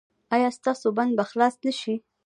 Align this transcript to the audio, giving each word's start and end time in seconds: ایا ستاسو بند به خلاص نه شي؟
ایا 0.35 0.49
ستاسو 0.57 0.87
بند 0.97 1.11
به 1.17 1.23
خلاص 1.29 1.55
نه 1.65 1.71
شي؟ 1.79 1.95